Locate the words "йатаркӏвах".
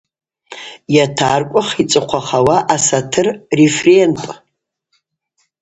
0.95-1.69